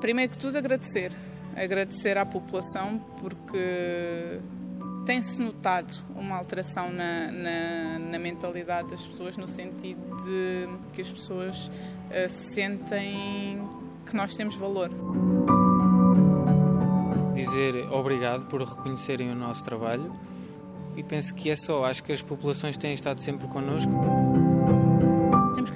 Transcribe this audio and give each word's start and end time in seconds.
Primeiro 0.00 0.32
que 0.32 0.38
tudo, 0.38 0.56
agradecer. 0.56 1.12
Agradecer 1.56 2.16
à 2.16 2.24
população 2.24 3.00
porque 3.20 4.38
tem-se 5.04 5.40
notado 5.40 6.04
uma 6.14 6.36
alteração 6.36 6.92
na, 6.92 7.32
na, 7.32 7.98
na, 7.98 8.18
mentalidade 8.18 8.90
das 8.90 9.04
pessoas, 9.06 9.36
no 9.36 9.48
sentido 9.48 10.00
de 10.22 10.68
que 10.92 11.00
as 11.00 11.10
pessoas 11.10 11.68
uh, 11.68 12.52
sentem 12.52 13.66
que 14.04 14.14
nós 14.14 14.34
temos 14.34 14.54
valor. 14.54 14.90
Dizer 17.34 17.88
obrigado 17.90 18.46
por 18.46 18.62
reconhecerem 18.62 19.30
o 19.30 19.34
nosso 19.34 19.64
trabalho 19.64 20.14
e 20.94 21.02
penso 21.02 21.34
que 21.34 21.48
é 21.48 21.56
só. 21.56 21.84
Acho 21.84 22.04
que 22.04 22.12
as 22.12 22.20
populações 22.20 22.76
têm 22.76 22.92
estado 22.92 23.22
sempre 23.22 23.48
connosco. 23.48 23.90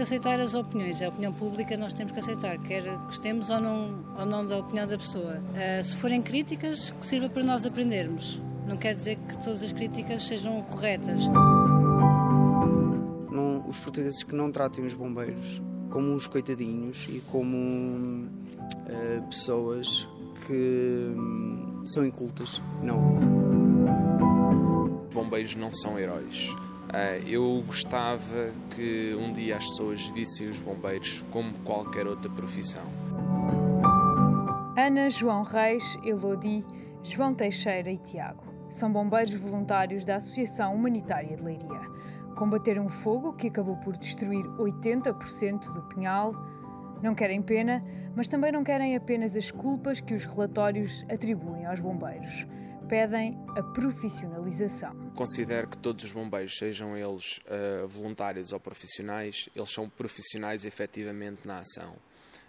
Que 0.03 0.05
aceitar 0.05 0.41
as 0.41 0.53
opiniões. 0.53 1.01
A 1.01 1.11
opinião 1.11 1.33
pública 1.33 1.77
nós 1.77 1.93
temos 1.93 2.13
que 2.13 2.19
aceitar, 2.19 2.59
quer 2.59 2.83
gostemos 3.07 3.49
ou 3.51 3.61
não, 3.61 4.05
ou 4.19 4.27
não 4.27 4.45
da 4.45 4.59
opinião 4.59 4.85
da 4.85 4.99
pessoa. 4.99 5.41
Uh, 5.55 5.85
se 5.85 5.95
forem 5.95 6.21
críticas, 6.21 6.91
que 6.91 7.07
sirva 7.07 7.29
para 7.29 7.45
nós 7.45 7.65
aprendermos. 7.65 8.43
Não 8.67 8.77
quer 8.77 8.97
dizer 8.97 9.15
que 9.15 9.41
todas 9.45 9.63
as 9.63 9.71
críticas 9.71 10.27
sejam 10.27 10.61
corretas. 10.63 11.23
Não, 13.31 13.65
os 13.69 13.79
portugueses 13.79 14.25
que 14.25 14.35
não 14.35 14.51
tratem 14.51 14.85
os 14.85 14.93
bombeiros 14.93 15.63
como 15.89 16.13
uns 16.13 16.27
coitadinhos 16.27 17.07
e 17.09 17.21
como 17.31 18.27
uh, 18.27 19.23
pessoas 19.31 20.09
que 20.49 21.15
um, 21.17 21.83
são 21.87 22.05
incultas. 22.05 22.61
Não 22.83 23.21
bombeiros 25.15 25.55
não 25.55 25.73
são 25.73 25.97
heróis. 25.97 26.53
Ah, 26.89 27.17
eu 27.27 27.63
gostava 27.67 28.51
que 28.71 29.15
um 29.15 29.33
dia 29.33 29.57
as 29.57 29.69
pessoas 29.69 30.07
vissem 30.09 30.49
os 30.49 30.61
bombeiros 30.61 31.25
como 31.31 31.53
qualquer 31.61 32.07
outra 32.07 32.31
profissão. 32.31 32.85
Ana, 34.77 35.09
João 35.09 35.43
Reis, 35.43 35.99
Elodie, 36.05 36.65
João 37.03 37.35
Teixeira 37.35 37.91
e 37.91 37.99
Tiago 37.99 38.53
são 38.69 38.91
bombeiros 38.91 39.35
voluntários 39.35 40.05
da 40.05 40.17
Associação 40.17 40.75
Humanitária 40.75 41.37
de 41.37 41.45
Leiria. 41.45 41.83
Combateram 42.37 42.85
um 42.85 42.89
fogo 42.89 43.35
que 43.35 43.49
acabou 43.49 43.77
por 43.77 43.97
destruir 43.97 44.45
80% 44.59 45.73
do 45.75 45.83
pinhal. 45.83 46.35
Não 47.03 47.15
querem 47.15 47.43
pena, 47.43 47.85
mas 48.17 48.29
também 48.29 48.51
não 48.51 48.65
querem 48.65 48.97
apenas 48.97 49.37
as 49.37 49.51
culpas 49.51 50.01
que 50.01 50.15
os 50.15 50.25
relatórios 50.25 51.05
atribuem 51.11 51.67
aos 51.67 51.81
bombeiros 51.81 52.47
pedem 52.93 53.43
a 53.57 53.63
profissionalização. 53.63 54.95
Considero 55.15 55.67
que 55.67 55.79
todos 55.79 56.05
os 56.05 56.13
bombeiros, 56.13 56.59
sejam 56.59 56.95
eles 56.95 57.39
uh, 57.39 57.89
voluntários 57.89 58.53
ou 58.53 58.61
profissionais, 58.61 59.49
eles 59.57 59.71
são 59.71 59.89
profissionais 59.89 60.67
efetivamente 60.67 61.49
na 61.49 61.61
ação. 61.61 61.95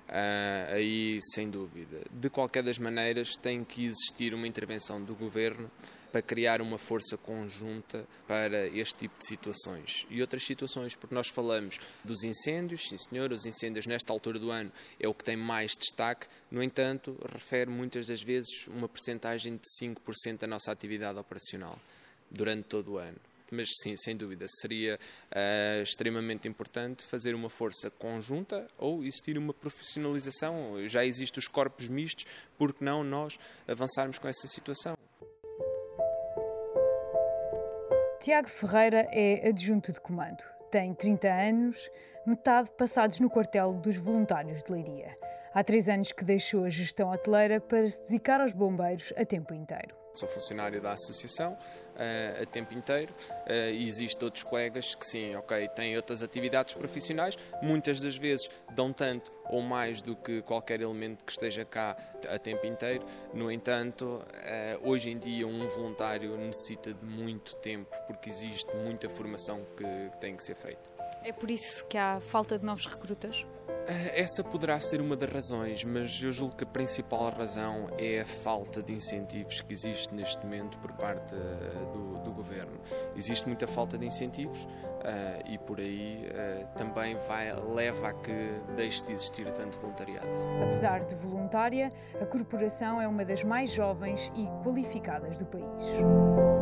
Uh, 0.09 0.73
aí, 0.73 1.19
sem 1.33 1.49
dúvida. 1.49 2.01
De 2.11 2.29
qualquer 2.29 2.61
das 2.61 2.77
maneiras, 2.77 3.37
tem 3.37 3.63
que 3.63 3.85
existir 3.85 4.33
uma 4.33 4.45
intervenção 4.45 5.01
do 5.01 5.15
governo 5.15 5.71
para 6.13 6.21
criar 6.21 6.61
uma 6.61 6.77
força 6.77 7.17
conjunta 7.17 8.07
para 8.27 8.67
este 8.67 8.93
tipo 8.93 9.17
de 9.17 9.25
situações 9.25 10.05
e 10.11 10.21
outras 10.21 10.43
situações, 10.43 10.93
porque 10.93 11.15
nós 11.15 11.27
falamos 11.27 11.79
dos 12.03 12.23
incêndios, 12.23 12.87
sim 12.87 12.99
senhor, 12.99 13.31
os 13.31 13.47
incêndios 13.47 13.87
nesta 13.87 14.13
altura 14.13 14.37
do 14.37 14.51
ano 14.51 14.71
é 14.99 15.07
o 15.07 15.13
que 15.13 15.23
tem 15.23 15.35
mais 15.35 15.75
destaque, 15.75 16.27
no 16.51 16.61
entanto, 16.61 17.17
refere 17.33 17.67
muitas 17.71 18.05
das 18.05 18.21
vezes 18.21 18.67
uma 18.67 18.87
percentagem 18.87 19.57
de 19.57 19.63
5% 19.83 20.37
da 20.37 20.45
nossa 20.45 20.71
atividade 20.71 21.17
operacional 21.17 21.79
durante 22.29 22.65
todo 22.65 22.93
o 22.93 22.97
ano 22.99 23.17
mas 23.53 23.69
sim, 23.83 23.95
sem 23.95 24.17
dúvida, 24.17 24.47
seria 24.49 24.99
uh, 25.31 25.83
extremamente 25.83 26.47
importante 26.47 27.05
fazer 27.05 27.35
uma 27.35 27.49
força 27.49 27.91
conjunta 27.91 28.67
ou 28.79 29.03
existir 29.03 29.37
uma 29.37 29.53
profissionalização. 29.53 30.87
Já 30.87 31.05
existem 31.05 31.39
os 31.39 31.47
corpos 31.47 31.87
mistos, 31.87 32.25
por 32.57 32.73
que 32.73 32.83
não 32.83 33.03
nós 33.03 33.37
avançarmos 33.67 34.17
com 34.17 34.27
essa 34.27 34.47
situação? 34.47 34.97
Tiago 38.23 38.47
Ferreira 38.47 39.05
é 39.11 39.49
adjunto 39.49 39.91
de 39.91 39.99
comando. 39.99 40.41
Tem 40.71 40.93
30 40.93 41.27
anos, 41.27 41.91
metade 42.25 42.71
passados 42.71 43.19
no 43.19 43.29
quartel 43.29 43.73
dos 43.73 43.97
voluntários 43.97 44.63
de 44.63 44.71
Leiria. 44.71 45.17
Há 45.55 45.63
três 45.63 45.87
anos 45.87 46.11
que 46.11 46.25
deixou 46.25 46.65
a 46.65 46.69
gestão 46.69 47.11
hoteleira 47.11 47.61
para 47.61 47.85
se 47.85 48.01
dedicar 48.05 48.41
aos 48.41 48.53
bombeiros 48.53 49.13
a 49.15 49.23
tempo 49.23 49.53
inteiro. 49.53 49.95
Sou 50.15 50.27
funcionário 50.27 50.81
da 50.81 50.93
associação 50.93 51.53
uh, 51.53 52.41
a 52.41 52.45
tempo 52.47 52.73
inteiro 52.73 53.13
uh, 53.13 53.71
e 53.71 53.87
existem 53.87 54.25
outros 54.25 54.43
colegas 54.43 54.95
que 54.95 55.05
sim, 55.05 55.35
ok, 55.35 55.67
têm 55.69 55.95
outras 55.95 56.23
atividades 56.23 56.73
profissionais, 56.73 57.37
muitas 57.61 57.99
das 57.99 58.15
vezes 58.15 58.49
dão 58.75 58.91
tanto 58.91 59.31
ou 59.45 59.61
mais 59.61 60.01
do 60.01 60.15
que 60.15 60.41
qualquer 60.41 60.81
elemento 60.81 61.23
que 61.23 61.31
esteja 61.31 61.63
cá 61.63 61.95
a 62.27 62.39
tempo 62.39 62.65
inteiro. 62.65 63.05
No 63.31 63.51
entanto, 63.51 64.23
uh, 64.23 64.89
hoje 64.89 65.11
em 65.11 65.19
dia 65.19 65.47
um 65.47 65.67
voluntário 65.67 66.35
necessita 66.35 66.95
de 66.95 67.05
muito 67.05 67.55
tempo 67.57 67.95
porque 68.07 68.27
existe 68.27 68.75
muita 68.77 69.07
formação 69.07 69.63
que, 69.77 69.83
que 69.83 70.17
tem 70.19 70.35
que 70.35 70.43
ser 70.43 70.55
feita. 70.55 70.93
É 71.23 71.31
por 71.31 71.49
isso 71.49 71.85
que 71.85 71.97
há 71.97 72.19
falta 72.19 72.59
de 72.59 72.65
novos 72.65 72.85
recrutas? 72.85 73.45
Eh, 73.87 74.21
essa 74.21 74.43
poderá 74.43 74.79
ser 74.79 75.01
uma 75.01 75.15
das 75.15 75.29
razões, 75.29 75.83
mas 75.83 76.21
eu 76.21 76.31
julgo 76.31 76.55
que 76.55 76.63
a 76.63 76.67
principal 76.67 77.29
razão 77.29 77.87
é 77.97 78.21
a 78.21 78.25
falta 78.25 78.81
de 78.81 78.93
incentivos 78.93 79.61
que 79.61 79.73
existe 79.73 80.13
neste 80.13 80.43
momento 80.43 80.77
por 80.77 80.91
parte 80.93 81.33
eh, 81.33 81.91
do, 81.91 82.19
do 82.19 82.31
governo. 82.31 82.79
Existe 83.15 83.47
muita 83.47 83.67
falta 83.67 83.97
de 83.97 84.05
incentivos 84.05 84.63
uh, 84.63 85.49
e 85.49 85.57
por 85.57 85.79
aí 85.79 86.27
uh, 86.29 86.67
também 86.77 87.15
vai, 87.27 87.53
leva 87.73 88.09
a 88.09 88.13
que 88.13 88.61
deixe 88.75 89.03
de 89.03 89.13
existir 89.13 89.51
tanto 89.53 89.79
voluntariado. 89.79 90.27
Apesar 90.63 91.03
de 91.03 91.15
voluntária, 91.15 91.91
a 92.19 92.25
corporação 92.25 93.01
é 93.01 93.07
uma 93.07 93.25
das 93.25 93.43
mais 93.43 93.71
jovens 93.71 94.31
e 94.35 94.47
qualificadas 94.63 95.37
do 95.37 95.45
país. 95.45 96.52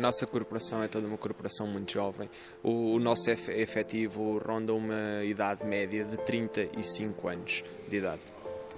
A 0.00 0.08
nossa 0.10 0.26
corporação 0.26 0.82
é 0.82 0.88
toda 0.88 1.06
uma 1.06 1.18
corporação 1.18 1.66
muito 1.66 1.92
jovem. 1.92 2.30
O, 2.62 2.94
o 2.94 2.98
nosso 2.98 3.30
efetivo 3.30 4.38
ronda 4.38 4.72
uma 4.72 5.22
idade 5.22 5.62
média 5.62 6.06
de 6.06 6.16
35 6.16 7.28
anos 7.28 7.62
de 7.86 7.96
idade. 7.96 8.22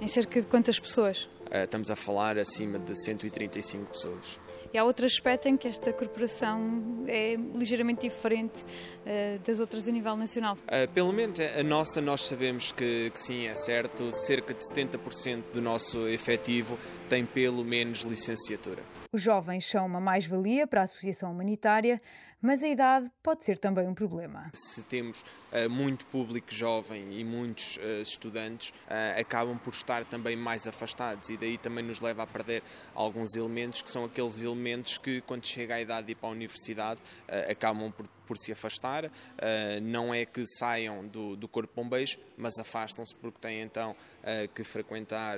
Em 0.01 0.09
cerca 0.09 0.41
de 0.41 0.49
quantas 0.49 0.81
pessoas? 0.81 1.27
Uh, 1.47 1.63
estamos 1.63 1.93
a 1.93 1.95
falar 1.95 2.37
acima 2.39 2.77
de 2.77 3.01
135 3.01 3.93
pessoas. 3.93 4.37
E 4.75 4.77
há 4.77 4.83
outro 4.83 5.07
aspecto 5.07 5.47
em 5.47 5.57
que 5.57 5.69
esta 5.69 5.93
corporação 5.93 7.05
é 7.07 7.37
ligeiramente 7.55 8.09
diferente 8.09 8.65
uh, 8.65 9.39
das 9.47 9.61
outras 9.61 9.87
a 9.87 9.93
nível 9.93 10.17
nacional? 10.17 10.59
Uh, 10.63 10.91
pelo 10.93 11.13
menos 11.13 11.39
a 11.39 11.63
nossa, 11.63 12.01
nós 12.01 12.23
sabemos 12.23 12.73
que, 12.73 13.11
que 13.11 13.21
sim, 13.21 13.47
é 13.47 13.55
certo. 13.55 14.13
Cerca 14.13 14.53
de 14.53 14.69
70% 14.69 15.53
do 15.55 15.63
nosso 15.63 16.09
efetivo 16.09 16.77
tem 17.09 17.25
pelo 17.25 17.65
menos 17.65 18.01
licenciatura. 18.01 18.83
Os 19.15 19.21
jovens 19.21 19.67
são 19.67 19.85
uma 19.85 20.01
mais-valia 20.01 20.67
para 20.67 20.81
a 20.81 20.85
associação 20.85 21.31
humanitária, 21.31 22.01
mas 22.43 22.63
a 22.65 22.69
idade 22.69 23.11
pode 23.23 23.45
ser 23.45 23.57
também 23.57 23.87
um 23.87 23.95
problema. 23.95 24.51
Se 24.53 24.83
temos 24.83 25.21
uh, 25.21 25.71
muito 25.71 26.05
público 26.07 26.53
jovem 26.53 27.19
e 27.19 27.25
muitos 27.25 27.77
uh, 27.77 28.03
estudantes, 28.03 28.71
uh, 28.71 29.21
acabam 29.21 29.57
por 29.57 29.73
estar 29.73 30.05
também 30.05 30.35
mais 30.35 30.67
afastados 30.67 31.31
e 31.31 31.37
daí 31.37 31.57
também 31.57 31.85
nos 31.85 32.01
leva 32.01 32.25
a 32.25 32.27
perder 32.27 32.63
alguns 32.95 33.37
elementos 33.37 33.81
que 33.81 33.91
são 33.91 34.05
aqueles 34.05 34.41
elementos 34.41 34.99
que, 34.99 35.21
quando 35.21 35.47
chega 35.47 35.77
a 35.77 35.81
idade 35.81 36.09
de 36.09 36.13
ir 36.13 36.15
para 36.17 36.29
a 36.29 36.33
universidade, 36.33 37.01
acabam 37.49 37.93
por 37.93 38.09
por 38.25 38.39
se 38.39 38.53
afastar. 38.53 39.11
não 39.83 40.15
é 40.15 40.25
que 40.25 40.47
saiam 40.47 41.07
do, 41.07 41.37
do 41.37 41.47
corpo 41.49 41.69
de 41.69 41.83
bombeiros, 41.83 42.19
mas 42.37 42.57
afastam-se 42.59 43.15
porque 43.17 43.39
têm 43.41 43.61
então 43.61 43.95
que 44.55 44.65
frequentar 44.65 45.37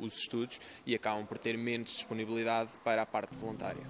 os 0.00 0.16
estudos 0.16 0.58
e 0.86 0.94
acabam 0.94 1.26
por 1.26 1.36
ter 1.36 1.58
menos 1.58 1.90
disponibilidade 1.90 2.70
para 2.82 3.02
a 3.02 3.06
parte 3.06 3.34
voluntária. 3.34 3.82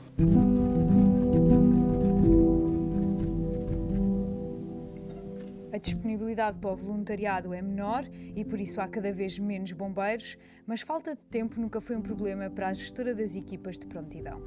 A 5.73 5.79
disponibilidade 5.79 6.59
para 6.59 6.71
o 6.71 6.77
voluntariado 6.77 7.55
é 7.55 7.63
menor 7.63 8.05
e 8.35 8.45
por 8.45 8.61
isso 8.61 8.81
há 8.81 8.89
cada 8.89 9.13
vez 9.13 9.39
menos 9.39 9.73
bombeiros, 9.73 10.37
mas 10.67 10.81
falta 10.81 11.15
de 11.15 11.21
tempo 11.31 11.61
nunca 11.61 11.81
foi 11.81 11.97
um 11.97 12.03
problema 12.03 12.51
para 12.51 12.69
a 12.69 12.73
gestora 12.73 13.15
das 13.15 13.37
equipas 13.37 13.79
de 13.79 13.87
prontidão. 13.87 14.41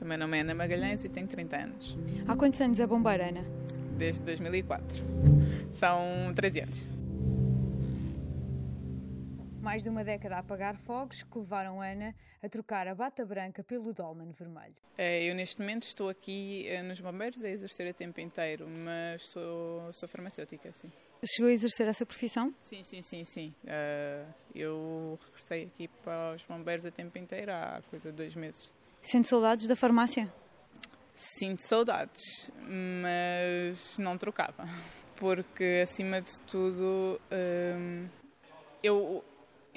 O 0.00 0.04
meu 0.04 0.18
nome 0.18 0.38
é 0.38 0.40
Ana 0.40 0.54
Magalhães 0.54 1.04
e 1.04 1.08
tenho 1.08 1.26
30 1.26 1.56
anos. 1.56 1.98
Há 2.26 2.36
quantos 2.36 2.60
anos 2.60 2.78
é 2.80 2.86
bombeira, 2.86 3.28
Ana? 3.28 3.44
Desde 3.96 4.22
2004. 4.22 5.04
São 5.72 6.32
13 6.34 6.60
anos 6.60 6.97
mais 9.68 9.82
de 9.82 9.90
uma 9.90 10.02
década 10.02 10.36
a 10.36 10.38
apagar 10.38 10.78
fogos 10.78 11.22
que 11.22 11.38
levaram 11.38 11.82
Ana 11.82 12.14
a 12.42 12.48
trocar 12.48 12.88
a 12.88 12.94
bata 12.94 13.22
branca 13.22 13.62
pelo 13.62 13.92
dolman 13.92 14.32
vermelho. 14.32 14.74
É, 14.96 15.22
eu 15.24 15.34
neste 15.34 15.60
momento 15.60 15.82
estou 15.82 16.08
aqui 16.08 16.66
eh, 16.66 16.82
nos 16.82 16.98
bombeiros 17.00 17.44
a 17.44 17.50
exercer 17.50 17.86
a 17.86 17.92
tempo 17.92 18.18
inteiro, 18.18 18.66
mas 18.66 19.28
sou, 19.28 19.92
sou 19.92 20.08
farmacêutica, 20.08 20.72
sim. 20.72 20.90
Chegou 21.22 21.50
a 21.50 21.52
exercer 21.52 21.86
essa 21.86 22.06
profissão? 22.06 22.54
Sim, 22.62 22.82
sim, 22.82 23.02
sim, 23.02 23.26
sim. 23.26 23.54
Uh, 23.62 24.34
eu 24.54 25.18
regressei 25.26 25.64
aqui 25.64 25.86
para 26.02 26.34
os 26.34 26.42
bombeiros 26.44 26.86
a 26.86 26.90
tempo 26.90 27.18
inteiro 27.18 27.52
há 27.52 27.82
coisa 27.90 28.10
de 28.10 28.16
dois 28.16 28.34
meses. 28.34 28.72
Sente 29.02 29.28
saudades 29.28 29.68
da 29.68 29.76
farmácia? 29.76 30.32
Sinto 31.14 31.60
saudades, 31.60 32.50
mas 32.66 33.98
não 33.98 34.16
trocava. 34.16 34.64
porque 35.16 35.82
acima 35.82 36.22
de 36.22 36.38
tudo 36.40 37.20
hum, 37.30 38.08
eu 38.82 39.22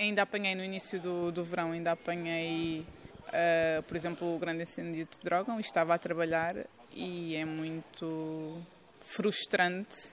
ainda 0.01 0.23
apanhei 0.23 0.55
no 0.55 0.63
início 0.63 0.99
do, 0.99 1.31
do 1.31 1.43
verão, 1.43 1.71
ainda 1.71 1.91
apanhei, 1.91 2.85
uh, 3.27 3.83
por 3.83 3.95
exemplo, 3.95 4.35
o 4.35 4.39
grande 4.39 4.63
incêndio 4.63 5.05
de 5.05 5.17
Pedrógão 5.17 5.59
e 5.59 5.61
estava 5.61 5.93
a 5.93 5.97
trabalhar 5.97 6.55
e 6.91 7.35
é 7.35 7.45
muito 7.45 8.59
frustrante 8.99 10.09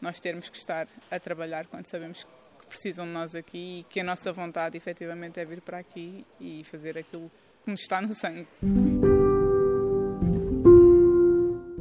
nós 0.00 0.18
termos 0.18 0.48
que 0.48 0.56
estar 0.56 0.88
a 1.10 1.20
trabalhar 1.20 1.66
quando 1.66 1.86
sabemos 1.86 2.24
que 2.24 2.66
precisam 2.66 3.06
de 3.06 3.12
nós 3.12 3.34
aqui 3.34 3.80
e 3.80 3.84
que 3.84 4.00
a 4.00 4.04
nossa 4.04 4.32
vontade 4.32 4.76
efetivamente 4.76 5.38
é 5.38 5.44
vir 5.44 5.60
para 5.60 5.78
aqui 5.78 6.26
e 6.40 6.64
fazer 6.64 6.98
aquilo 6.98 7.30
que 7.64 7.70
nos 7.70 7.80
está 7.80 8.02
no 8.02 8.12
sangue. 8.12 8.48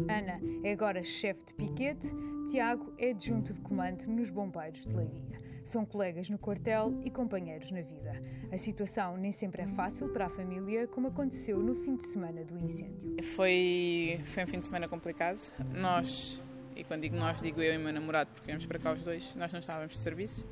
Ana 0.08 0.40
é 0.64 0.74
agora 0.74 1.04
chefe 1.04 1.46
de 1.46 1.54
piquete, 1.56 2.08
Tiago 2.52 2.94
é 3.00 3.12
adjunto 3.12 3.54
de 3.54 3.62
comando 3.62 4.06
nos 4.06 4.30
Bombeiros 4.30 4.84
de 4.86 4.96
Leiria. 4.96 5.51
São 5.64 5.86
colegas 5.86 6.30
no 6.30 6.38
quartel 6.38 7.00
e 7.04 7.10
companheiros 7.10 7.72
na 7.72 7.82
vida. 7.82 8.20
A 8.52 8.58
situação 8.58 9.18
nem 9.18 9.32
sempre 9.32 9.62
é 9.62 9.68
fácil 9.68 10.10
para 10.10 10.26
a 10.26 10.30
família, 10.30 10.88
como 10.88 11.08
aconteceu 11.08 11.60
no 11.60 11.76
fim 11.76 11.96
de 11.96 12.08
semana 12.08 12.44
do 12.44 12.58
incêndio. 12.58 13.16
Foi, 13.36 14.20
foi 14.26 14.44
um 14.44 14.48
fim 14.48 14.60
de 14.60 14.66
semana 14.66 14.88
complicado. 14.88 15.40
Nós, 15.74 16.42
e 16.76 16.84
quando 16.84 17.02
digo 17.02 17.16
nós, 17.16 17.42
digo 17.42 17.62
eu 17.62 17.74
e 17.74 17.78
meu 17.78 17.94
namorado, 17.94 18.30
porque 18.34 18.48
viemos 18.48 18.66
para 18.66 18.80
cá 18.80 18.94
os 18.94 19.04
dois, 19.04 19.36
nós 19.36 19.52
não 19.52 19.60
estávamos 19.60 19.94
de 19.94 20.00
serviço. 20.00 20.48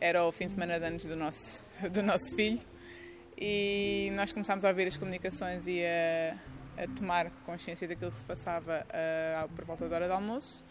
Era 0.00 0.24
o 0.24 0.32
fim 0.32 0.46
de 0.46 0.52
semana 0.52 0.78
de 0.78 0.86
anos 0.86 1.04
do 1.04 1.16
nosso, 1.16 1.64
do 1.92 2.02
nosso 2.02 2.34
filho 2.34 2.60
e 3.44 4.12
nós 4.14 4.32
começámos 4.32 4.64
a 4.64 4.68
ouvir 4.68 4.86
as 4.86 4.96
comunicações 4.96 5.66
e 5.66 5.82
a, 5.84 6.36
a 6.82 6.86
tomar 6.96 7.28
consciência 7.44 7.88
daquilo 7.88 8.12
que 8.12 8.18
se 8.18 8.24
passava 8.24 8.86
uh, 8.86 9.48
por 9.48 9.64
volta 9.64 9.88
da 9.88 9.96
hora 9.96 10.06
do 10.06 10.12
almoço. 10.12 10.64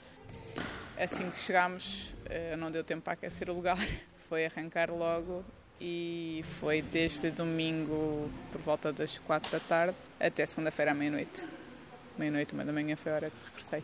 Assim 0.97 1.29
que 1.29 1.39
chegámos, 1.39 2.13
uh, 2.25 2.57
não 2.57 2.69
deu 2.69 2.83
tempo 2.83 3.01
para 3.01 3.13
aquecer 3.13 3.49
o 3.49 3.53
lugar, 3.53 3.77
foi 4.29 4.45
arrancar 4.45 4.91
logo 4.91 5.43
e 5.79 6.41
foi 6.59 6.81
desde 6.81 7.31
domingo 7.31 8.29
por 8.51 8.61
volta 8.61 8.93
das 8.93 9.17
quatro 9.17 9.51
da 9.51 9.59
tarde 9.59 9.95
até 10.19 10.45
segunda-feira 10.45 10.91
à 10.91 10.93
meia-noite. 10.93 11.47
Meia-noite, 12.17 12.53
uma 12.53 12.63
da 12.63 12.71
manhã 12.71 12.95
foi 12.95 13.11
a 13.11 13.15
hora 13.15 13.31
que 13.31 13.37
regressei. 13.49 13.83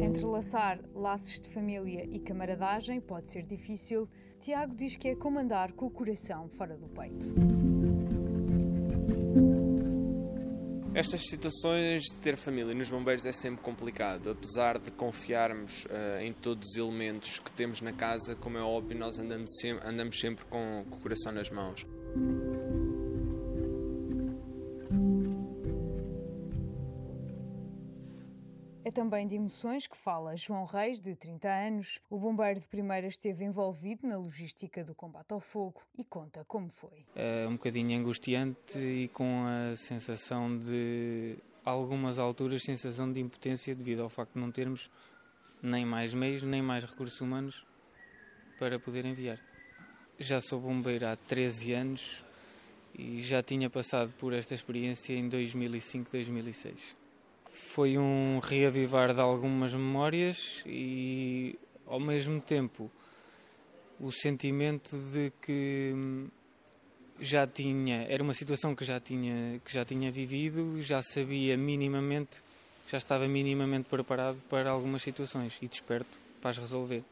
Entrelaçar 0.00 0.78
laços 0.94 1.40
de 1.40 1.48
família 1.48 2.04
e 2.04 2.20
camaradagem 2.20 3.00
pode 3.00 3.30
ser 3.30 3.42
difícil. 3.42 4.08
Tiago 4.38 4.74
diz 4.74 4.94
que 4.94 5.08
é 5.08 5.16
comandar 5.16 5.72
com 5.72 5.86
o 5.86 5.90
coração 5.90 6.48
fora 6.48 6.76
do 6.76 6.86
peito. 6.88 8.01
Estas 10.94 11.26
situações 11.26 12.02
de 12.02 12.14
ter 12.16 12.36
família 12.36 12.74
nos 12.74 12.90
bombeiros 12.90 13.24
é 13.24 13.32
sempre 13.32 13.62
complicado, 13.62 14.30
apesar 14.30 14.78
de 14.78 14.90
confiarmos 14.90 15.86
uh, 15.86 16.20
em 16.20 16.34
todos 16.34 16.70
os 16.70 16.76
elementos 16.76 17.38
que 17.38 17.50
temos 17.50 17.80
na 17.80 17.92
casa, 17.92 18.34
como 18.34 18.58
é 18.58 18.62
óbvio, 18.62 18.98
nós 18.98 19.18
andamos 19.18 19.50
sempre, 19.58 19.88
andamos 19.88 20.20
sempre 20.20 20.44
com, 20.44 20.84
com 20.90 20.96
o 20.96 21.00
coração 21.00 21.32
nas 21.32 21.48
mãos. 21.48 21.86
Também 28.92 29.26
de 29.26 29.34
emoções 29.34 29.86
que 29.86 29.96
fala 29.96 30.36
João 30.36 30.64
Reis, 30.64 31.00
de 31.00 31.16
30 31.16 31.48
anos. 31.48 32.00
O 32.08 32.18
bombeiro 32.18 32.60
de 32.60 32.68
primeira 32.68 33.06
esteve 33.06 33.44
envolvido 33.44 34.06
na 34.06 34.18
logística 34.18 34.84
do 34.84 34.94
combate 34.94 35.32
ao 35.32 35.40
fogo 35.40 35.82
e 35.98 36.04
conta 36.04 36.44
como 36.44 36.70
foi. 36.70 37.06
É 37.16 37.46
um 37.48 37.52
bocadinho 37.52 37.98
angustiante 37.98 38.78
e 38.78 39.08
com 39.08 39.44
a 39.46 39.74
sensação 39.74 40.56
de, 40.56 41.36
algumas 41.64 42.18
alturas, 42.18 42.62
sensação 42.62 43.10
de 43.10 43.20
impotência 43.20 43.74
devido 43.74 44.02
ao 44.02 44.08
facto 44.08 44.34
de 44.34 44.40
não 44.40 44.52
termos 44.52 44.90
nem 45.62 45.84
mais 45.84 46.12
meios, 46.12 46.42
nem 46.42 46.60
mais 46.60 46.84
recursos 46.84 47.20
humanos 47.20 47.66
para 48.58 48.78
poder 48.78 49.04
enviar. 49.04 49.40
Já 50.18 50.40
sou 50.40 50.60
bombeiro 50.60 51.06
há 51.06 51.16
13 51.16 51.72
anos 51.72 52.24
e 52.96 53.20
já 53.20 53.42
tinha 53.42 53.70
passado 53.70 54.12
por 54.18 54.32
esta 54.32 54.54
experiência 54.54 55.14
em 55.14 55.28
2005, 55.28 56.12
2006 56.12 57.01
foi 57.68 57.96
um 57.96 58.38
reavivar 58.38 59.14
de 59.14 59.20
algumas 59.20 59.72
memórias 59.72 60.62
e, 60.66 61.58
ao 61.86 62.00
mesmo 62.00 62.40
tempo, 62.40 62.90
o 64.00 64.10
sentimento 64.10 64.96
de 65.12 65.32
que 65.40 65.94
já 67.20 67.46
tinha, 67.46 68.06
era 68.08 68.22
uma 68.22 68.34
situação 68.34 68.74
que 68.74 68.84
já 68.84 68.98
tinha, 68.98 69.60
que 69.64 69.72
já 69.72 69.84
tinha 69.84 70.10
vivido, 70.10 70.82
já 70.82 71.00
sabia 71.02 71.56
minimamente, 71.56 72.38
já 72.88 72.98
estava 72.98 73.26
minimamente 73.28 73.88
preparado 73.88 74.38
para 74.50 74.70
algumas 74.70 75.02
situações 75.02 75.56
e 75.62 75.68
desperto 75.68 76.18
para 76.40 76.50
as 76.50 76.58
resolver. 76.58 77.02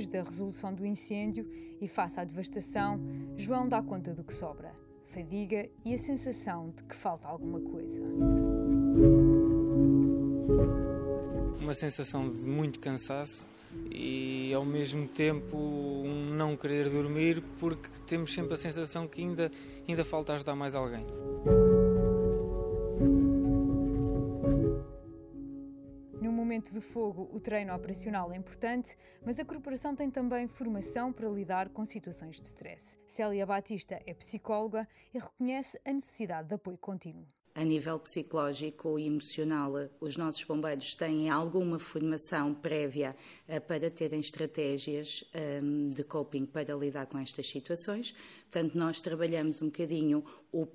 Depois 0.00 0.08
da 0.08 0.22
resolução 0.22 0.72
do 0.72 0.86
incêndio 0.86 1.46
e 1.78 1.86
face 1.86 2.18
à 2.18 2.24
devastação, 2.24 2.98
João 3.36 3.68
dá 3.68 3.82
conta 3.82 4.14
do 4.14 4.24
que 4.24 4.32
sobra: 4.32 4.72
fadiga 5.08 5.68
e 5.84 5.92
a 5.92 5.98
sensação 5.98 6.70
de 6.70 6.82
que 6.84 6.96
falta 6.96 7.28
alguma 7.28 7.60
coisa. 7.60 8.00
Uma 11.60 11.74
sensação 11.74 12.32
de 12.32 12.42
muito 12.44 12.80
cansaço 12.80 13.46
e 13.90 14.54
ao 14.54 14.64
mesmo 14.64 15.06
tempo 15.06 15.58
um 15.58 16.34
não 16.34 16.56
querer 16.56 16.88
dormir 16.88 17.42
porque 17.58 17.88
temos 18.06 18.32
sempre 18.32 18.54
a 18.54 18.56
sensação 18.56 19.06
que 19.06 19.20
ainda, 19.20 19.52
ainda 19.86 20.02
falta 20.02 20.32
ajudar 20.32 20.56
mais 20.56 20.74
alguém. 20.74 21.04
De 26.58 26.80
fogo, 26.80 27.30
o 27.32 27.38
treino 27.38 27.72
operacional 27.72 28.32
é 28.32 28.36
importante, 28.36 28.96
mas 29.24 29.38
a 29.38 29.44
corporação 29.44 29.94
tem 29.94 30.10
também 30.10 30.48
formação 30.48 31.12
para 31.12 31.28
lidar 31.28 31.68
com 31.68 31.84
situações 31.84 32.40
de 32.40 32.46
stress. 32.48 32.98
Célia 33.06 33.46
Batista 33.46 34.00
é 34.04 34.12
psicóloga 34.12 34.88
e 35.14 35.18
reconhece 35.18 35.80
a 35.84 35.92
necessidade 35.92 36.48
de 36.48 36.54
apoio 36.54 36.76
contínuo. 36.76 37.24
A 37.54 37.64
nível 37.64 37.98
psicológico 37.98 38.98
e 38.98 39.06
emocional, 39.06 39.72
os 40.00 40.16
nossos 40.16 40.42
bombeiros 40.44 40.94
têm 40.94 41.28
alguma 41.28 41.78
formação 41.78 42.54
prévia 42.54 43.14
uh, 43.48 43.60
para 43.60 43.90
terem 43.90 44.20
estratégias 44.20 45.24
um, 45.62 45.88
de 45.88 46.02
coping 46.02 46.46
para 46.46 46.74
lidar 46.74 47.06
com 47.06 47.18
estas 47.18 47.48
situações. 47.48 48.14
Portanto, 48.42 48.76
nós 48.76 49.00
trabalhamos 49.00 49.60
um 49.60 49.66
bocadinho 49.66 50.24
o 50.52 50.66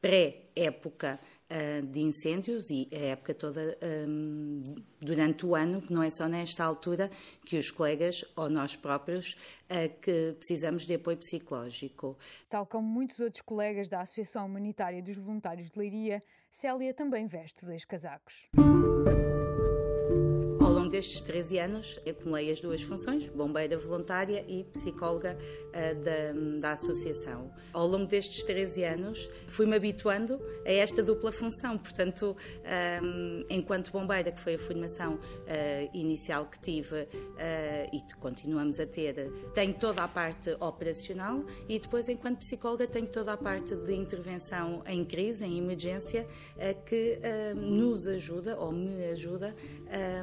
pré-época 0.00 1.18
uh, 1.50 1.86
de 1.86 2.00
incêndios 2.00 2.70
e 2.70 2.88
a 2.92 2.98
época 3.12 3.34
toda 3.34 3.76
um, 4.08 4.62
durante 5.00 5.46
o 5.46 5.54
ano, 5.54 5.82
não 5.90 6.02
é 6.02 6.10
só 6.10 6.28
nesta 6.28 6.64
altura 6.64 7.10
que 7.44 7.56
os 7.56 7.70
colegas 7.70 8.24
ou 8.36 8.48
nós 8.48 8.76
próprios 8.76 9.34
uh, 9.70 10.00
que 10.00 10.34
precisamos 10.38 10.86
de 10.86 10.94
apoio 10.94 11.16
psicológico. 11.16 12.16
Tal 12.48 12.66
como 12.66 12.86
muitos 12.86 13.20
outros 13.20 13.42
colegas 13.42 13.88
da 13.88 14.00
Associação 14.00 14.46
Humanitária 14.46 15.02
dos 15.02 15.16
Voluntários 15.16 15.70
de 15.70 15.78
Leiria, 15.78 16.22
Célia 16.50 16.94
também 16.94 17.26
veste 17.26 17.64
dois 17.64 17.84
casacos 17.84 18.48
longo 20.86 20.90
destes 20.90 21.20
13 21.20 21.58
anos, 21.58 22.00
acumulei 22.08 22.50
as 22.50 22.60
duas 22.60 22.80
funções, 22.80 23.26
bombeira 23.28 23.76
voluntária 23.76 24.44
e 24.48 24.64
psicóloga 24.64 25.36
uh, 25.36 26.02
da, 26.02 26.60
da 26.60 26.72
associação. 26.72 27.50
Ao 27.72 27.86
longo 27.86 28.06
destes 28.06 28.44
13 28.44 28.84
anos, 28.84 29.30
fui-me 29.48 29.76
habituando 29.76 30.40
a 30.64 30.70
esta 30.70 31.02
dupla 31.02 31.32
função, 31.32 31.76
portanto, 31.76 32.36
um, 33.02 33.44
enquanto 33.50 33.90
bombeira, 33.90 34.30
que 34.30 34.40
foi 34.40 34.54
a 34.54 34.58
formação 34.58 35.14
uh, 35.14 35.18
inicial 35.92 36.46
que 36.46 36.60
tive 36.60 37.02
uh, 37.02 37.08
e 37.92 38.00
continuamos 38.20 38.78
a 38.78 38.86
ter, 38.86 39.30
tenho 39.52 39.74
toda 39.74 40.04
a 40.04 40.08
parte 40.08 40.50
operacional 40.60 41.44
e 41.68 41.78
depois, 41.78 42.08
enquanto 42.08 42.38
psicóloga, 42.38 42.86
tenho 42.86 43.08
toda 43.08 43.32
a 43.32 43.36
parte 43.36 43.74
de 43.74 43.94
intervenção 43.94 44.82
em 44.86 45.04
crise, 45.04 45.44
em 45.44 45.58
emergência, 45.58 46.26
que 46.86 47.18
nos 47.54 48.06
ajuda 48.06 48.58
ou 48.58 48.72
me 48.72 49.04
ajuda 49.06 49.54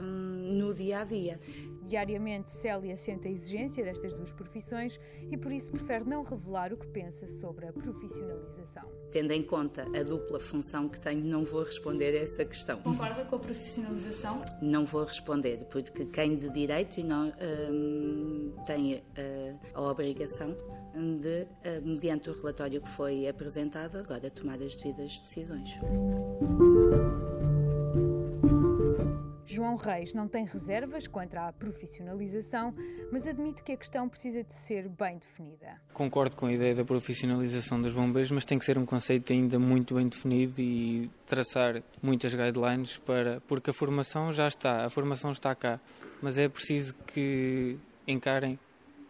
um, 0.01 0.52
no 0.53 0.73
dia 0.73 0.99
a 0.99 1.03
dia. 1.03 1.39
Diariamente, 1.85 2.49
Célia 2.49 2.95
sente 2.95 3.27
a 3.27 3.31
exigência 3.31 3.83
destas 3.83 4.15
duas 4.15 4.31
profissões 4.31 4.99
e 5.29 5.37
por 5.37 5.51
isso 5.51 5.69
prefere 5.69 6.05
não 6.05 6.23
revelar 6.23 6.71
o 6.71 6.77
que 6.77 6.87
pensa 6.87 7.27
sobre 7.27 7.67
a 7.67 7.73
profissionalização. 7.73 8.83
Tendo 9.11 9.31
em 9.31 9.43
conta 9.43 9.83
a 9.97 10.03
dupla 10.03 10.39
função 10.39 10.87
que 10.87 10.99
tenho, 10.99 11.23
não 11.25 11.43
vou 11.43 11.63
responder 11.63 12.17
a 12.17 12.23
essa 12.23 12.45
questão. 12.45 12.81
Concorda 12.81 13.25
com 13.25 13.35
a 13.35 13.39
profissionalização? 13.39 14.39
Não 14.61 14.85
vou 14.85 15.03
responder, 15.03 15.65
porque 15.65 16.05
quem 16.05 16.37
de 16.37 16.49
direito 16.49 17.03
não, 17.03 17.33
hum, 17.71 18.55
tem 18.65 18.95
uh, 18.95 19.59
a 19.73 19.81
obrigação 19.81 20.55
de, 20.93 21.43
uh, 21.43 21.85
mediante 21.85 22.29
o 22.29 22.33
relatório 22.33 22.81
que 22.81 22.89
foi 22.89 23.27
apresentado, 23.27 23.97
agora 23.97 24.29
tomar 24.29 24.61
as 24.61 24.75
devidas 24.75 25.19
decisões. 25.19 25.77
João 29.53 29.75
Reis 29.75 30.13
não 30.13 30.27
tem 30.27 30.45
reservas 30.45 31.07
quanto 31.07 31.35
à 31.35 31.53
profissionalização, 31.53 32.73
mas 33.11 33.27
admite 33.27 33.63
que 33.63 33.71
a 33.71 33.77
questão 33.77 34.09
precisa 34.09 34.43
de 34.43 34.53
ser 34.53 34.89
bem 34.89 35.19
definida. 35.19 35.75
Concordo 35.93 36.35
com 36.35 36.47
a 36.47 36.51
ideia 36.51 36.73
da 36.73 36.83
profissionalização 36.83 37.79
dos 37.79 37.93
bombeiros, 37.93 38.31
mas 38.31 38.45
tem 38.45 38.57
que 38.57 38.65
ser 38.65 38.79
um 38.79 38.85
conceito 38.85 39.31
ainda 39.31 39.59
muito 39.59 39.93
bem 39.93 40.07
definido 40.07 40.59
e 40.59 41.07
traçar 41.27 41.83
muitas 42.01 42.33
guidelines 42.33 42.97
para 42.97 43.41
porque 43.41 43.69
a 43.69 43.73
formação 43.73 44.33
já 44.33 44.47
está, 44.47 44.85
a 44.85 44.89
formação 44.89 45.31
está 45.31 45.53
cá, 45.53 45.79
mas 46.19 46.39
é 46.39 46.49
preciso 46.49 46.95
que 47.05 47.77
encarem 48.07 48.57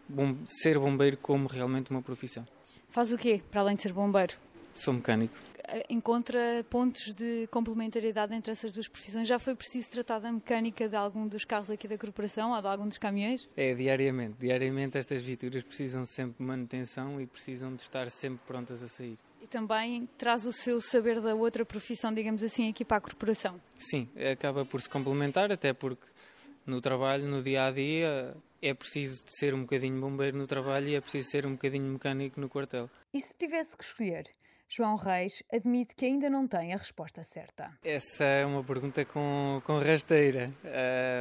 bom, 0.06 0.36
ser 0.46 0.78
bombeiro 0.78 1.16
como 1.16 1.48
realmente 1.48 1.90
uma 1.90 2.02
profissão. 2.02 2.46
Faz 2.90 3.10
o 3.10 3.16
quê 3.16 3.40
para 3.50 3.62
além 3.62 3.76
de 3.76 3.82
ser 3.82 3.94
bombeiro? 3.94 4.34
Sou 4.74 4.92
mecânico. 4.92 5.34
Eh, 5.68 5.86
encontra 5.88 6.64
pontos 6.68 7.12
de 7.12 7.46
complementariedade 7.50 8.34
entre 8.34 8.52
essas 8.52 8.72
duas 8.72 8.88
profissões? 8.88 9.26
Já 9.26 9.38
foi 9.38 9.54
preciso 9.54 9.90
tratar 9.90 10.18
da 10.18 10.30
mecânica 10.30 10.88
de 10.88 10.96
algum 10.96 11.26
dos 11.26 11.44
carros 11.44 11.70
aqui 11.70 11.88
da 11.88 11.96
corporação 11.96 12.52
ou 12.52 12.60
de 12.60 12.68
algum 12.68 12.86
dos 12.86 12.98
caminhões? 12.98 13.48
É, 13.56 13.74
diariamente. 13.74 14.36
Diariamente 14.38 14.98
estas 14.98 15.22
viaturas 15.22 15.62
precisam 15.62 16.04
sempre 16.04 16.38
de 16.38 16.44
manutenção 16.44 17.20
e 17.20 17.26
precisam 17.26 17.74
de 17.74 17.82
estar 17.82 18.10
sempre 18.10 18.40
prontas 18.46 18.82
a 18.82 18.88
sair. 18.88 19.16
E 19.42 19.46
também 19.46 20.08
traz 20.18 20.44
o 20.44 20.52
seu 20.52 20.80
saber 20.80 21.20
da 21.20 21.34
outra 21.34 21.64
profissão, 21.64 22.12
digamos 22.12 22.42
assim, 22.42 22.68
aqui 22.68 22.84
para 22.84 22.98
a 22.98 23.00
corporação? 23.00 23.60
Sim, 23.78 24.08
acaba 24.30 24.64
por 24.64 24.80
se 24.80 24.88
complementar, 24.88 25.52
até 25.52 25.72
porque 25.72 26.06
no 26.66 26.80
trabalho, 26.80 27.26
no 27.26 27.42
dia 27.42 27.66
a 27.66 27.70
dia, 27.70 28.34
é 28.62 28.72
preciso 28.72 29.22
ser 29.26 29.54
um 29.54 29.62
bocadinho 29.62 30.00
bombeiro 30.00 30.36
no 30.36 30.46
trabalho 30.46 30.88
e 30.88 30.94
é 30.94 31.00
preciso 31.00 31.30
ser 31.30 31.46
um 31.46 31.52
bocadinho 31.52 31.84
mecânico 31.84 32.40
no 32.40 32.48
quartel. 32.48 32.88
E 33.12 33.20
se 33.20 33.36
tivesse 33.36 33.76
que 33.76 33.84
escolher? 33.84 34.24
João 34.76 34.96
Reis 34.96 35.40
admite 35.52 35.94
que 35.94 36.04
ainda 36.04 36.28
não 36.28 36.48
tem 36.48 36.74
a 36.74 36.76
resposta 36.76 37.22
certa. 37.22 37.70
Essa 37.84 38.24
é 38.24 38.44
uma 38.44 38.64
pergunta 38.64 39.04
com, 39.04 39.62
com 39.64 39.78
rasteira. 39.78 40.52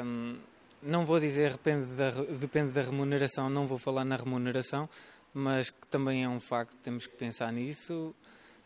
Um, 0.04 0.40
não 0.82 1.06
vou 1.06 1.20
dizer 1.20 1.52
depende 1.52 1.86
da, 1.96 2.10
depende 2.10 2.72
da 2.72 2.82
remuneração, 2.82 3.52
não 3.52 3.68
vou 3.68 3.78
falar 3.78 4.04
na 4.04 4.16
remuneração, 4.16 4.90
mas 5.32 5.70
que 5.70 5.86
também 5.88 6.24
é 6.24 6.30
um 6.30 6.40
facto, 6.40 6.76
temos 6.78 7.06
que 7.06 7.16
pensar 7.16 7.54
nisso. 7.54 8.16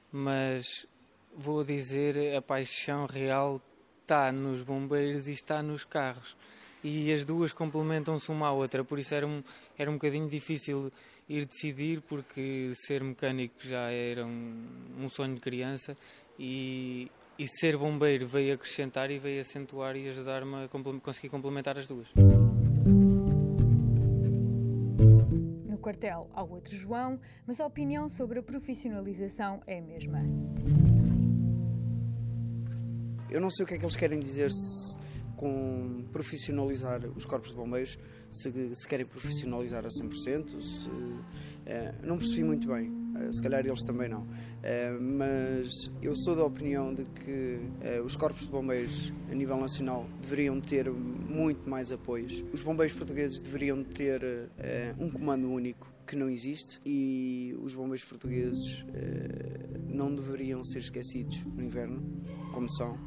Mas 0.09 0.87
vou 1.35 1.65
dizer 1.65 2.37
a 2.37 2.41
paixão 2.41 3.07
real 3.07 3.61
está 4.03 4.31
nos 4.31 4.61
bombeiros 4.61 5.27
e 5.27 5.33
está 5.33 5.61
nos 5.61 5.83
carros. 5.83 6.37
E 6.81 7.11
as 7.11 7.25
duas 7.25 7.51
complementam-se 7.51 8.31
uma 8.31 8.47
à 8.47 8.51
outra, 8.53 8.85
por 8.85 8.99
isso 8.99 9.13
era 9.13 9.27
um, 9.27 9.43
era 9.77 9.91
um 9.91 9.95
bocadinho 9.95 10.29
difícil 10.29 10.93
ir 11.29 11.45
decidir, 11.45 12.01
porque 12.01 12.71
ser 12.73 13.03
mecânico 13.03 13.55
já 13.59 13.91
era 13.91 14.25
um, 14.25 14.65
um 14.99 15.09
sonho 15.09 15.35
de 15.35 15.41
criança 15.41 15.97
e, 16.39 17.11
e 17.37 17.47
ser 17.47 17.77
bombeiro 17.77 18.25
veio 18.25 18.53
acrescentar 18.53 19.11
e 19.11 19.19
veio 19.19 19.41
acentuar 19.41 19.95
e 19.95 20.07
ajudar-me 20.07 20.65
a 20.65 20.69
conseguir 21.01 21.29
complementar 21.29 21.77
as 21.77 21.85
duas. 21.85 22.07
No 25.65 25.77
quartel 25.77 26.29
há 26.33 26.43
outro 26.43 26.75
João, 26.75 27.19
mas 27.45 27.59
a 27.59 27.65
opinião 27.65 28.07
sobre 28.09 28.39
a 28.39 28.43
profissionalização 28.43 29.61
é 29.67 29.79
a 29.79 29.81
mesma. 29.81 30.23
Eu 33.29 33.41
não 33.41 33.49
sei 33.49 33.65
o 33.65 33.67
que 33.67 33.73
é 33.73 33.77
que 33.77 33.83
eles 33.83 33.97
querem 33.97 34.19
dizer 34.19 34.49
com 35.35 36.05
profissionalizar 36.11 37.05
os 37.15 37.25
corpos 37.25 37.51
de 37.51 37.55
bombeiros, 37.55 37.97
se, 38.29 38.75
se 38.75 38.87
querem 38.87 39.05
profissionalizar 39.05 39.85
a 39.85 39.89
100%, 39.89 40.61
se, 40.61 40.87
uh, 40.89 41.21
não 42.03 42.17
percebi 42.17 42.43
muito 42.43 42.67
bem, 42.67 42.89
uh, 42.89 43.33
se 43.33 43.41
calhar 43.41 43.65
eles 43.65 43.83
também 43.83 44.09
não, 44.09 44.21
uh, 44.21 45.01
mas 45.01 45.91
eu 46.01 46.15
sou 46.15 46.35
da 46.35 46.43
opinião 46.43 46.93
de 46.93 47.05
que 47.05 47.59
os 48.03 48.15
corpos 48.15 48.43
de 48.43 48.49
bombeiros 48.49 49.13
a 49.31 49.35
nível 49.35 49.57
nacional 49.57 50.05
deveriam 50.21 50.59
ter 50.59 50.89
muito 50.91 51.69
mais 51.69 51.91
apoios. 51.91 52.43
Os 52.53 52.61
bombeiros 52.61 52.93
portugueses 52.93 53.39
deveriam 53.39 53.83
ter 53.83 54.21
um 54.99 55.09
comando 55.09 55.49
único 55.49 55.91
que 56.05 56.15
não 56.15 56.29
existe 56.29 56.79
e 56.85 57.55
os 57.61 57.73
bombeiros 57.73 58.03
portugueses 58.03 58.85
não 59.87 60.13
deveriam 60.13 60.63
ser 60.63 60.79
esquecidos 60.79 61.43
no 61.45 61.63
inverno, 61.63 62.01
como 62.53 62.69
são 62.71 62.97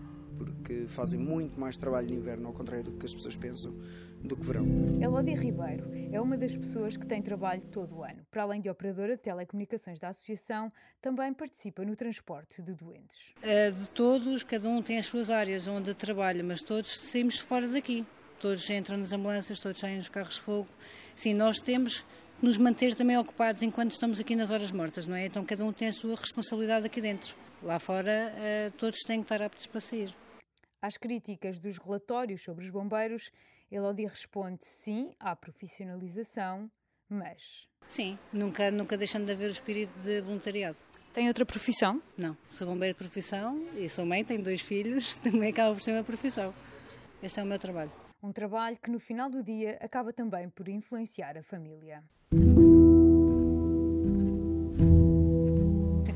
porque 0.41 0.87
fazem 0.89 1.21
muito 1.21 1.61
mais 1.61 1.77
trabalho 1.77 2.09
no 2.09 2.15
inverno, 2.15 2.49
ao 2.49 2.55
contrário 2.55 2.83
do 2.83 2.93
que 2.93 3.05
as 3.05 3.15
pessoas 3.15 3.37
pensam, 3.37 3.75
do 4.23 4.37
que 4.37 4.45
verão. 4.45 4.65
Elodie 5.00 5.35
Ribeiro 5.35 5.91
é 6.12 6.21
uma 6.21 6.37
das 6.37 6.57
pessoas 6.57 6.97
que 6.97 7.07
tem 7.07 7.23
trabalho 7.23 7.65
todo 7.67 7.97
o 7.97 8.05
ano. 8.05 8.25
Para 8.31 8.43
além 8.43 8.61
de 8.61 8.69
operadora 8.69 9.17
de 9.17 9.23
telecomunicações 9.23 9.99
da 9.99 10.09
Associação, 10.09 10.69
também 11.00 11.33
participa 11.33 11.85
no 11.85 11.97
transporte 11.97 12.61
de 12.62 12.75
doentes. 12.75 13.35
Eh, 13.43 13.71
de 13.71 13.89
todos, 13.91 14.43
cada 14.43 14.69
um 14.69 14.83
tem 14.83 14.99
as 14.99 15.07
suas 15.07 15.31
áreas 15.31 15.67
onde 15.67 15.95
trabalha, 15.95 16.43
mas 16.43 16.62
todos 16.62 16.99
saímos 16.99 17.39
fora 17.39 17.67
daqui. 17.69 18.05
Todos 18.39 18.69
entram 18.71 18.97
nas 18.97 19.12
ambulâncias, 19.12 19.61
todos 19.61 19.79
saem 19.81 19.97
nos 19.97 20.09
carros 20.09 20.35
de 20.35 20.41
fogo. 20.41 20.69
Sim, 21.15 21.35
nós 21.35 21.61
temos 21.61 22.05
que 22.39 22.47
nos 22.47 22.57
manter 22.57 22.95
também 22.95 23.19
ocupados 23.19 23.62
enquanto 23.62 23.93
estamos 23.93 24.19
aqui 24.19 24.35
nas 24.35 24.50
horas 24.50 24.71
mortas, 24.71 25.07
não 25.07 25.15
é? 25.15 25.27
Então 25.27 25.45
cada 25.45 25.65
um 25.65 25.73
tem 25.73 25.89
a 25.89 25.93
sua 25.93 26.17
responsabilidade 26.17 26.87
aqui 26.87 27.00
dentro. 27.00 27.37
Lá 27.62 27.79
fora, 27.79 28.33
eh, 28.39 28.73
todos 28.79 29.00
têm 29.00 29.19
que 29.21 29.27
estar 29.27 29.43
aptos 29.43 29.67
para 29.67 29.81
sair. 29.81 30.15
Às 30.81 30.97
críticas 30.97 31.59
dos 31.59 31.77
relatórios 31.77 32.43
sobre 32.43 32.65
os 32.65 32.71
bombeiros, 32.71 33.31
Elodie 33.71 34.07
responde 34.07 34.65
sim 34.65 35.12
à 35.21 35.37
profissionalização, 35.37 36.71
mas. 37.09 37.69
Sim, 37.87 38.19
nunca, 38.33 38.71
nunca 38.71 38.97
deixando 38.97 39.27
de 39.27 39.33
haver 39.33 39.49
o 39.49 39.53
espírito 39.53 39.93
de 40.00 40.21
voluntariado. 40.21 40.77
Tem 41.12 41.29
outra 41.29 41.45
profissão? 41.45 42.03
Não, 42.17 42.37
sou 42.49 42.67
bombeiro 42.67 42.95
de 42.95 42.99
profissão 42.99 43.65
e 43.77 43.89
sou 43.89 44.05
mãe, 44.05 44.25
tenho 44.25 44.43
dois 44.43 44.61
filhos, 44.61 45.17
também 45.23 45.50
acaba 45.50 45.75
por 45.75 45.83
ser 45.83 45.93
uma 45.93 46.05
profissão. 46.05 46.53
Este 47.23 47.39
é 47.41 47.43
o 47.43 47.47
meu 47.47 47.59
trabalho. 47.59 47.93
Um 48.23 48.33
trabalho 48.33 48.79
que 48.79 48.91
no 48.91 48.99
final 48.99 49.31
do 49.31 49.43
dia 49.43 49.79
acaba 49.81 50.12
também 50.12 50.49
por 50.50 50.69
influenciar 50.69 51.39
a 51.39 51.43
família. 51.43 52.03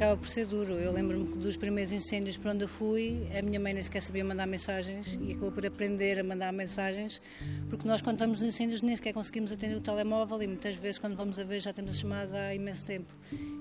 Acaba 0.04 0.16
por 0.18 0.28
ser 0.28 0.46
duro. 0.46 0.74
Eu 0.74 0.92
lembro-me 0.92 1.24
dos 1.24 1.56
primeiros 1.56 1.90
incêndios 1.90 2.36
para 2.36 2.52
onde 2.52 2.64
eu 2.64 2.68
fui, 2.68 3.26
a 3.36 3.40
minha 3.40 3.58
mãe 3.58 3.72
nem 3.72 3.82
sequer 3.82 4.02
sabia 4.02 4.22
mandar 4.22 4.46
mensagens 4.46 5.18
e 5.20 5.32
acabou 5.32 5.50
por 5.50 5.64
aprender 5.64 6.18
a 6.18 6.22
mandar 6.22 6.52
mensagens, 6.52 7.22
porque 7.70 7.88
nós, 7.88 8.02
quando 8.02 8.16
estamos 8.16 8.40
nos 8.40 8.48
incêndios, 8.48 8.82
nem 8.82 8.94
sequer 8.94 9.14
conseguimos 9.14 9.50
atender 9.50 9.76
o 9.76 9.80
telemóvel 9.80 10.42
e 10.42 10.46
muitas 10.46 10.76
vezes, 10.76 10.98
quando 10.98 11.16
vamos 11.16 11.38
a 11.38 11.44
ver, 11.44 11.60
já 11.60 11.72
temos 11.72 11.92
a 11.92 11.94
chamada 11.94 12.36
há 12.36 12.54
imenso 12.54 12.84
tempo. 12.84 13.10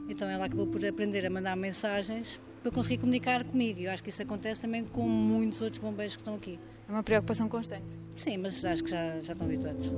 Então 0.10 0.30
ela 0.30 0.46
acabou 0.46 0.68
por 0.68 0.86
aprender 0.86 1.26
a 1.26 1.30
mandar 1.30 1.56
mensagens 1.56 2.40
para 2.62 2.72
conseguir 2.72 2.98
comunicar 2.98 3.44
comigo. 3.46 3.80
Eu 3.80 3.92
acho 3.92 4.04
que 4.04 4.10
isso 4.10 4.22
acontece 4.22 4.62
também 4.62 4.84
com 4.84 5.08
muitos 5.08 5.62
outros 5.62 5.82
bombeiros 5.82 6.16
que 6.16 6.22
estão 6.22 6.36
aqui. 6.36 6.60
É 6.90 6.92
uma 6.92 7.04
preocupação 7.04 7.48
constante? 7.48 7.98
Sim, 8.18 8.38
mas 8.38 8.64
acho 8.66 8.84
que 8.84 8.90
já, 8.90 9.18
já 9.22 9.32
estão 9.32 9.48
habituados. 9.48 9.90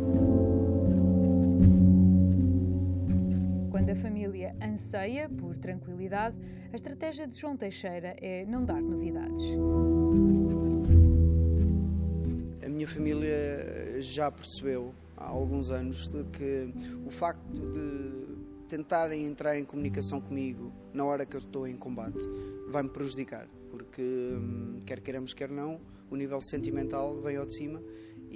Quando 3.86 4.00
a 4.00 4.02
família 4.02 4.56
anseia 4.60 5.30
por 5.30 5.56
tranquilidade, 5.58 6.36
a 6.74 6.76
estratégia 6.76 7.28
de 7.28 7.38
João 7.40 7.56
Teixeira 7.56 8.16
é 8.20 8.44
não 8.44 8.66
dar 8.66 8.82
novidades. 8.82 9.44
A 12.66 12.68
minha 12.68 12.88
família 12.88 14.02
já 14.02 14.32
percebeu 14.32 14.92
há 15.16 15.28
alguns 15.28 15.70
anos 15.70 16.08
de 16.08 16.24
que 16.24 16.74
o 17.06 17.12
facto 17.12 17.48
de 17.54 18.68
tentarem 18.70 19.24
entrar 19.24 19.56
em 19.56 19.64
comunicação 19.64 20.20
comigo 20.20 20.74
na 20.92 21.06
hora 21.06 21.24
que 21.24 21.36
eu 21.36 21.42
estou 21.42 21.68
em 21.68 21.78
combate 21.78 22.28
vai-me 22.68 22.90
prejudicar, 22.90 23.48
porque 23.70 24.02
hum, 24.02 24.80
quer 24.84 25.00
queiramos, 25.00 25.32
quer 25.32 25.52
não, 25.52 25.80
o 26.10 26.16
nível 26.16 26.42
sentimental 26.42 27.22
vem 27.22 27.38
ao 27.38 27.46
de 27.46 27.54
cima 27.54 27.80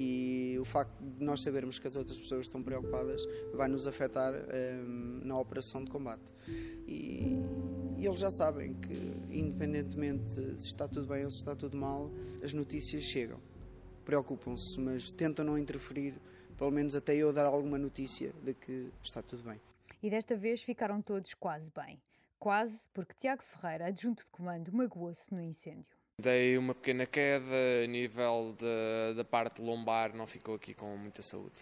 e 0.01 0.57
o 0.57 0.63
facto 0.63 0.97
de 1.03 1.21
nós 1.21 1.41
sabermos 1.41 1.77
que 1.77 1.85
as 1.85 1.97
outras 1.97 2.17
pessoas 2.17 2.45
estão 2.45 2.63
preocupadas 2.63 3.21
vai 3.53 3.67
nos 3.67 3.85
afetar 3.85 4.33
um, 4.33 5.19
na 5.25 5.37
operação 5.37 5.83
de 5.83 5.91
combate. 5.91 6.23
E, 6.87 7.35
e, 7.97 8.07
eles 8.07 8.21
já 8.21 8.31
sabem 8.31 8.75
que, 8.75 8.93
independentemente 9.29 10.31
se 10.31 10.67
está 10.67 10.87
tudo 10.87 11.05
bem 11.05 11.25
ou 11.25 11.29
se 11.29 11.39
está 11.39 11.53
tudo 11.53 11.75
mal, 11.75 12.09
as 12.41 12.53
notícias 12.53 13.03
chegam. 13.03 13.41
Preocupam-se, 14.05 14.79
mas 14.79 15.11
tentam 15.11 15.43
não 15.43 15.57
interferir, 15.57 16.13
pelo 16.57 16.71
menos 16.71 16.95
até 16.95 17.13
eu 17.13 17.33
dar 17.33 17.45
alguma 17.45 17.77
notícia 17.77 18.31
de 18.41 18.53
que 18.53 18.89
está 19.03 19.21
tudo 19.21 19.43
bem. 19.43 19.59
E 20.01 20.09
desta 20.09 20.33
vez 20.33 20.63
ficaram 20.63 21.01
todos 21.01 21.33
quase 21.33 21.73
bem. 21.75 22.01
Quase 22.39 22.87
porque 22.93 23.13
Tiago 23.15 23.43
Ferreira, 23.43 23.87
adjunto 23.87 24.23
de 24.23 24.29
comando, 24.29 24.71
magoou-se 24.71 25.33
no 25.33 25.41
incêndio. 25.41 25.98
Dei 26.21 26.57
uma 26.57 26.75
pequena 26.75 27.05
queda 27.05 27.45
a 27.81 27.87
nível 27.87 28.53
da 29.15 29.23
parte 29.23 29.61
lombar, 29.61 30.13
não 30.13 30.27
ficou 30.27 30.55
aqui 30.55 30.73
com 30.73 30.97
muita 30.97 31.21
saúde. 31.21 31.53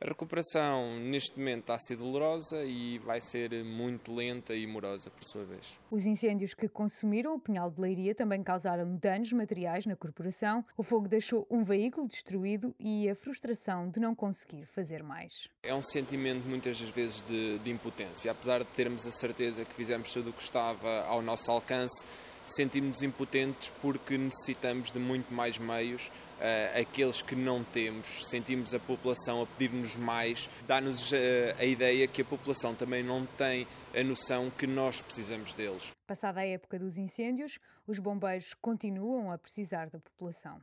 A 0.00 0.06
recuperação 0.06 0.98
neste 1.00 1.36
momento 1.36 1.60
está 1.60 1.74
a 1.74 1.78
ser 1.78 1.96
dolorosa 1.96 2.64
e 2.64 2.98
vai 3.00 3.20
ser 3.20 3.64
muito 3.64 4.14
lenta 4.14 4.54
e 4.54 4.66
morosa 4.66 5.10
por 5.10 5.24
sua 5.24 5.44
vez. 5.44 5.76
Os 5.90 6.06
incêndios 6.06 6.54
que 6.54 6.68
consumiram 6.68 7.34
o 7.34 7.40
Pinhal 7.40 7.68
de 7.68 7.80
Leiria 7.80 8.14
também 8.14 8.42
causaram 8.42 8.96
danos 8.96 9.30
materiais 9.32 9.84
na 9.84 9.96
corporação. 9.96 10.64
O 10.76 10.82
fogo 10.82 11.06
deixou 11.06 11.46
um 11.50 11.62
veículo 11.62 12.06
destruído 12.06 12.74
e 12.78 13.10
a 13.10 13.14
frustração 13.14 13.90
de 13.90 14.00
não 14.00 14.14
conseguir 14.14 14.64
fazer 14.66 15.02
mais. 15.02 15.32
É 15.64 15.74
um 15.74 15.82
sentimento 15.82 16.48
muitas 16.48 16.80
das 16.80 16.90
vezes 16.90 17.20
de, 17.22 17.58
de 17.58 17.70
impotência. 17.70 18.30
Apesar 18.30 18.60
de 18.60 18.70
termos 18.70 19.06
a 19.06 19.10
certeza 19.10 19.66
que 19.66 19.74
fizemos 19.74 20.10
tudo 20.12 20.30
o 20.30 20.32
que 20.32 20.42
estava 20.42 21.02
ao 21.06 21.20
nosso 21.20 21.50
alcance, 21.50 22.06
sentimos 22.54 23.02
impotentes 23.02 23.72
porque 23.80 24.16
necessitamos 24.16 24.90
de 24.90 24.98
muito 24.98 25.32
mais 25.32 25.58
meios. 25.58 26.10
Uh, 26.38 26.80
aqueles 26.80 27.20
que 27.20 27.34
não 27.34 27.64
temos, 27.64 28.28
sentimos 28.28 28.72
a 28.72 28.78
população 28.78 29.42
a 29.42 29.46
pedir-nos 29.46 29.96
mais, 29.96 30.48
dá-nos 30.68 31.10
uh, 31.10 31.14
a 31.58 31.64
ideia 31.64 32.06
que 32.06 32.22
a 32.22 32.24
população 32.24 32.76
também 32.76 33.02
não 33.02 33.26
tem 33.26 33.66
a 33.92 34.04
noção 34.04 34.48
que 34.48 34.64
nós 34.64 35.00
precisamos 35.00 35.52
deles. 35.54 35.90
Passada 36.06 36.38
a 36.38 36.46
época 36.46 36.78
dos 36.78 36.96
incêndios, 36.96 37.58
os 37.88 37.98
bombeiros 37.98 38.54
continuam 38.60 39.32
a 39.32 39.38
precisar 39.38 39.90
da 39.90 39.98
população. 39.98 40.60